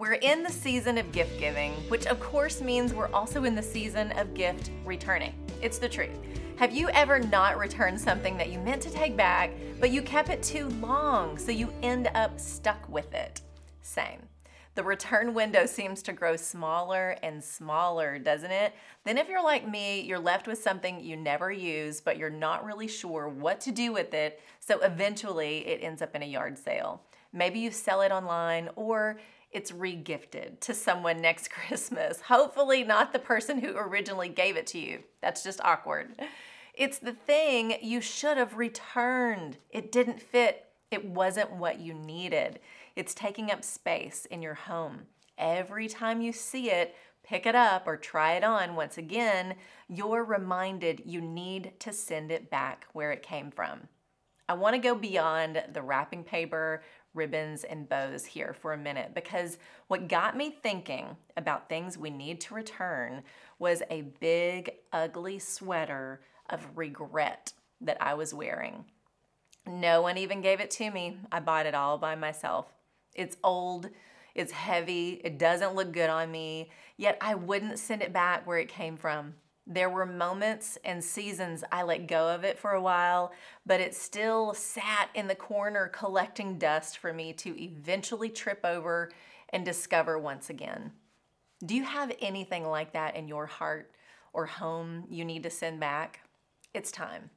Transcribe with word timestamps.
We're 0.00 0.14
in 0.14 0.42
the 0.42 0.50
season 0.50 0.96
of 0.96 1.12
gift 1.12 1.38
giving, 1.38 1.72
which 1.90 2.06
of 2.06 2.18
course 2.20 2.62
means 2.62 2.94
we're 2.94 3.12
also 3.12 3.44
in 3.44 3.54
the 3.54 3.62
season 3.62 4.12
of 4.12 4.32
gift 4.32 4.70
returning. 4.82 5.34
It's 5.60 5.76
the 5.76 5.90
truth. 5.90 6.18
Have 6.56 6.72
you 6.72 6.88
ever 6.88 7.18
not 7.18 7.58
returned 7.58 8.00
something 8.00 8.38
that 8.38 8.48
you 8.48 8.58
meant 8.60 8.80
to 8.80 8.90
take 8.90 9.14
back, 9.14 9.50
but 9.78 9.90
you 9.90 10.00
kept 10.00 10.30
it 10.30 10.42
too 10.42 10.70
long, 10.80 11.36
so 11.36 11.52
you 11.52 11.70
end 11.82 12.08
up 12.14 12.40
stuck 12.40 12.88
with 12.88 13.12
it? 13.12 13.42
Same. 13.82 14.22
The 14.74 14.82
return 14.82 15.34
window 15.34 15.66
seems 15.66 16.02
to 16.04 16.14
grow 16.14 16.34
smaller 16.34 17.16
and 17.22 17.44
smaller, 17.44 18.18
doesn't 18.18 18.52
it? 18.52 18.72
Then, 19.04 19.18
if 19.18 19.28
you're 19.28 19.44
like 19.44 19.68
me, 19.68 20.00
you're 20.00 20.18
left 20.18 20.46
with 20.46 20.62
something 20.62 20.98
you 21.00 21.18
never 21.18 21.52
use, 21.52 22.00
but 22.00 22.16
you're 22.16 22.30
not 22.30 22.64
really 22.64 22.88
sure 22.88 23.28
what 23.28 23.60
to 23.60 23.70
do 23.70 23.92
with 23.92 24.14
it, 24.14 24.40
so 24.60 24.80
eventually 24.80 25.58
it 25.66 25.80
ends 25.82 26.00
up 26.00 26.16
in 26.16 26.22
a 26.22 26.26
yard 26.26 26.56
sale. 26.56 27.02
Maybe 27.32 27.60
you 27.60 27.70
sell 27.70 28.02
it 28.02 28.12
online 28.12 28.70
or 28.76 29.20
it's 29.50 29.72
regifted 29.72 30.60
to 30.60 30.74
someone 30.74 31.20
next 31.20 31.50
Christmas. 31.50 32.20
Hopefully, 32.22 32.84
not 32.84 33.12
the 33.12 33.18
person 33.18 33.58
who 33.58 33.76
originally 33.76 34.28
gave 34.28 34.56
it 34.56 34.66
to 34.68 34.78
you. 34.78 35.02
That's 35.20 35.42
just 35.42 35.60
awkward. 35.62 36.12
It's 36.74 36.98
the 36.98 37.12
thing 37.12 37.74
you 37.82 38.00
should 38.00 38.36
have 38.36 38.56
returned. 38.56 39.58
It 39.70 39.92
didn't 39.92 40.22
fit, 40.22 40.66
it 40.90 41.04
wasn't 41.04 41.52
what 41.52 41.80
you 41.80 41.94
needed. 41.94 42.60
It's 42.96 43.14
taking 43.14 43.50
up 43.50 43.64
space 43.64 44.26
in 44.26 44.42
your 44.42 44.54
home. 44.54 45.02
Every 45.36 45.88
time 45.88 46.20
you 46.20 46.32
see 46.32 46.70
it, 46.70 46.94
pick 47.22 47.46
it 47.46 47.54
up 47.54 47.86
or 47.86 47.96
try 47.96 48.32
it 48.32 48.44
on 48.44 48.74
once 48.74 48.98
again, 48.98 49.54
you're 49.88 50.24
reminded 50.24 51.02
you 51.04 51.20
need 51.20 51.72
to 51.80 51.92
send 51.92 52.30
it 52.30 52.50
back 52.50 52.86
where 52.92 53.12
it 53.12 53.22
came 53.22 53.50
from. 53.50 53.88
I 54.48 54.54
want 54.54 54.74
to 54.74 54.80
go 54.80 54.96
beyond 54.96 55.62
the 55.72 55.80
wrapping 55.80 56.24
paper, 56.24 56.82
ribbons, 57.14 57.64
and 57.64 57.88
bows 57.88 58.24
here 58.24 58.54
for 58.54 58.72
a 58.72 58.78
minute 58.78 59.12
because 59.14 59.58
what 59.88 60.08
got 60.08 60.36
me 60.36 60.50
thinking 60.62 61.16
about 61.36 61.68
things 61.68 61.98
we 61.98 62.10
need 62.10 62.40
to 62.42 62.54
return 62.54 63.22
was 63.58 63.82
a 63.90 64.02
big, 64.20 64.70
ugly 64.92 65.38
sweater 65.38 66.20
of 66.48 66.66
regret 66.76 67.52
that 67.80 67.96
I 68.00 68.14
was 68.14 68.34
wearing. 68.34 68.84
No 69.66 70.02
one 70.02 70.18
even 70.18 70.40
gave 70.40 70.60
it 70.60 70.70
to 70.72 70.90
me. 70.90 71.18
I 71.30 71.40
bought 71.40 71.66
it 71.66 71.74
all 71.74 71.98
by 71.98 72.14
myself. 72.14 72.66
It's 73.14 73.36
old, 73.42 73.90
it's 74.34 74.52
heavy, 74.52 75.20
it 75.24 75.38
doesn't 75.38 75.74
look 75.74 75.92
good 75.92 76.10
on 76.10 76.30
me, 76.30 76.70
yet 76.96 77.18
I 77.20 77.34
wouldn't 77.34 77.78
send 77.78 78.02
it 78.02 78.12
back 78.12 78.46
where 78.46 78.58
it 78.58 78.68
came 78.68 78.96
from. 78.96 79.34
There 79.66 79.90
were 79.90 80.06
moments 80.06 80.78
and 80.84 81.04
seasons 81.04 81.62
I 81.70 81.82
let 81.82 82.08
go 82.08 82.28
of 82.28 82.44
it 82.44 82.58
for 82.58 82.72
a 82.72 82.80
while, 82.80 83.32
but 83.64 83.80
it 83.80 83.94
still 83.94 84.54
sat 84.54 85.10
in 85.14 85.28
the 85.28 85.34
corner 85.34 85.88
collecting 85.88 86.58
dust 86.58 86.98
for 86.98 87.12
me 87.12 87.32
to 87.34 87.62
eventually 87.62 88.30
trip 88.30 88.60
over 88.64 89.10
and 89.50 89.64
discover 89.64 90.18
once 90.18 90.50
again. 90.50 90.92
Do 91.64 91.74
you 91.74 91.84
have 91.84 92.12
anything 92.20 92.66
like 92.66 92.92
that 92.94 93.16
in 93.16 93.28
your 93.28 93.46
heart 93.46 93.92
or 94.32 94.46
home 94.46 95.04
you 95.08 95.24
need 95.24 95.42
to 95.42 95.50
send 95.50 95.78
back? 95.78 96.20
It's 96.72 96.90
time. 96.90 97.30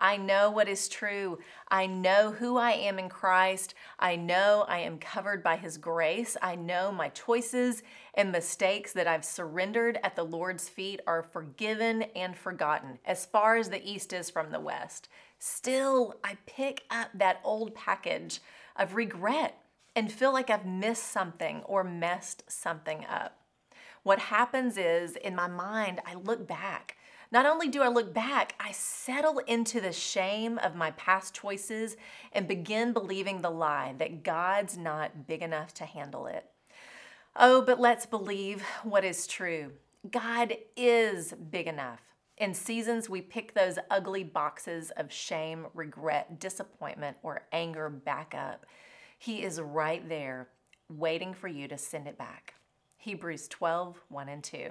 I 0.00 0.16
know 0.16 0.50
what 0.50 0.66
is 0.66 0.88
true. 0.88 1.38
I 1.68 1.86
know 1.86 2.32
who 2.32 2.56
I 2.56 2.72
am 2.72 2.98
in 2.98 3.10
Christ. 3.10 3.74
I 3.98 4.16
know 4.16 4.64
I 4.66 4.78
am 4.78 4.98
covered 4.98 5.42
by 5.42 5.56
His 5.56 5.76
grace. 5.76 6.38
I 6.40 6.54
know 6.56 6.90
my 6.90 7.10
choices 7.10 7.82
and 8.14 8.32
mistakes 8.32 8.94
that 8.94 9.06
I've 9.06 9.26
surrendered 9.26 10.00
at 10.02 10.16
the 10.16 10.24
Lord's 10.24 10.70
feet 10.70 11.00
are 11.06 11.22
forgiven 11.22 12.02
and 12.16 12.34
forgotten 12.34 12.98
as 13.04 13.26
far 13.26 13.56
as 13.56 13.68
the 13.68 13.86
East 13.88 14.14
is 14.14 14.30
from 14.30 14.50
the 14.50 14.60
West. 14.60 15.08
Still, 15.38 16.16
I 16.24 16.38
pick 16.46 16.84
up 16.90 17.10
that 17.14 17.40
old 17.44 17.74
package 17.74 18.40
of 18.76 18.94
regret 18.94 19.58
and 19.94 20.10
feel 20.10 20.32
like 20.32 20.48
I've 20.48 20.66
missed 20.66 21.06
something 21.06 21.62
or 21.66 21.84
messed 21.84 22.44
something 22.48 23.04
up. 23.04 23.36
What 24.02 24.18
happens 24.18 24.78
is, 24.78 25.16
in 25.16 25.34
my 25.36 25.46
mind, 25.46 26.00
I 26.06 26.14
look 26.14 26.46
back 26.48 26.96
not 27.32 27.46
only 27.46 27.68
do 27.68 27.82
I 27.82 27.88
look 27.88 28.12
back, 28.12 28.54
I 28.58 28.72
settle 28.72 29.38
into 29.40 29.80
the 29.80 29.92
shame 29.92 30.58
of 30.58 30.74
my 30.74 30.90
past 30.92 31.34
choices 31.34 31.96
and 32.32 32.48
begin 32.48 32.92
believing 32.92 33.40
the 33.40 33.50
lie 33.50 33.94
that 33.98 34.24
God's 34.24 34.76
not 34.76 35.28
big 35.28 35.40
enough 35.40 35.72
to 35.74 35.84
handle 35.84 36.26
it. 36.26 36.46
Oh, 37.36 37.62
but 37.62 37.78
let's 37.78 38.06
believe 38.06 38.62
what 38.82 39.04
is 39.04 39.28
true. 39.28 39.72
God 40.10 40.54
is 40.76 41.32
big 41.50 41.68
enough. 41.68 42.00
In 42.36 42.54
seasons, 42.54 43.08
we 43.08 43.20
pick 43.20 43.54
those 43.54 43.78
ugly 43.90 44.24
boxes 44.24 44.90
of 44.96 45.12
shame, 45.12 45.66
regret, 45.74 46.40
disappointment, 46.40 47.18
or 47.22 47.42
anger 47.52 47.90
back 47.90 48.34
up. 48.34 48.66
He 49.18 49.42
is 49.42 49.60
right 49.60 50.08
there 50.08 50.48
waiting 50.88 51.34
for 51.34 51.48
you 51.48 51.68
to 51.68 51.78
send 51.78 52.08
it 52.08 52.18
back. 52.18 52.54
Hebrews 52.96 53.46
12, 53.48 54.00
1 54.08 54.28
and 54.28 54.42
2. 54.42 54.70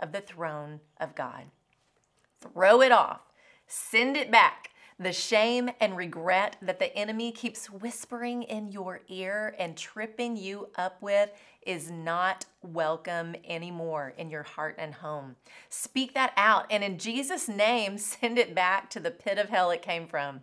of 0.00 0.12
the 0.12 0.20
throne 0.20 0.80
of 0.98 1.14
God. 1.14 1.44
Throw 2.40 2.80
it 2.80 2.92
off, 2.92 3.20
send 3.66 4.16
it 4.16 4.30
back. 4.30 4.69
The 5.00 5.14
shame 5.14 5.70
and 5.80 5.96
regret 5.96 6.56
that 6.60 6.78
the 6.78 6.94
enemy 6.94 7.32
keeps 7.32 7.70
whispering 7.70 8.42
in 8.42 8.70
your 8.70 9.00
ear 9.08 9.54
and 9.58 9.74
tripping 9.74 10.36
you 10.36 10.68
up 10.76 11.00
with 11.00 11.30
is 11.62 11.90
not 11.90 12.44
welcome 12.60 13.34
anymore 13.46 14.12
in 14.18 14.28
your 14.28 14.42
heart 14.42 14.74
and 14.76 14.92
home. 14.92 15.36
Speak 15.70 16.12
that 16.12 16.34
out 16.36 16.66
and 16.68 16.84
in 16.84 16.98
Jesus' 16.98 17.48
name, 17.48 17.96
send 17.98 18.38
it 18.38 18.54
back 18.54 18.90
to 18.90 19.00
the 19.00 19.10
pit 19.10 19.38
of 19.38 19.48
hell 19.48 19.70
it 19.70 19.80
came 19.80 20.06
from. 20.06 20.40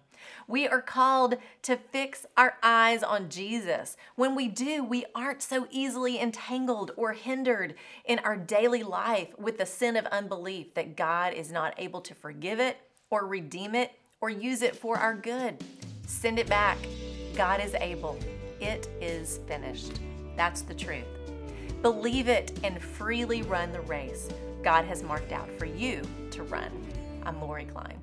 We 0.48 0.68
are 0.68 0.82
called 0.82 1.38
to 1.62 1.78
fix 1.78 2.26
our 2.36 2.56
eyes 2.64 3.04
on 3.04 3.30
Jesus. 3.30 3.96
When 4.16 4.34
we 4.34 4.48
do, 4.48 4.84
we 4.84 5.06
aren't 5.14 5.44
so 5.44 5.68
easily 5.70 6.20
entangled 6.20 6.94
or 6.98 7.14
hindered 7.14 7.76
in 8.06 8.18
our 8.20 8.36
daily 8.36 8.82
life 8.82 9.38
with 9.38 9.60
the 9.60 9.68
sin 9.68 9.96
of 9.96 10.08
unbelief 10.08 10.74
that 10.74 10.96
God 10.96 11.36
is 11.36 11.52
not 11.52 11.76
able 11.78 12.02
to 12.02 12.16
forgive 12.16 12.60
it 12.60 12.78
or 13.12 13.28
redeem 13.28 13.76
it 13.76 13.92
or 14.22 14.30
use 14.30 14.62
it 14.62 14.76
for 14.76 14.98
our 14.98 15.16
good. 15.16 15.58
Send 16.06 16.40
it 16.40 16.48
back. 16.48 16.78
God 17.36 17.64
is 17.64 17.76
able. 17.76 18.18
It 18.60 18.88
is 19.00 19.40
finished. 19.48 20.00
That's 20.36 20.62
the 20.62 20.74
truth. 20.74 21.06
Believe 21.82 22.28
it 22.28 22.60
and 22.64 22.82
freely 22.82 23.44
run 23.44 23.72
the 23.72 23.82
race 23.82 24.30
God 24.64 24.86
has 24.86 25.04
marked 25.04 25.32
out 25.32 25.50
for 25.58 25.66
you 25.66 26.02
to 26.32 26.44
run. 26.44 26.72
I'm 27.24 27.40
Lori 27.40 27.66
Klein. 27.66 28.00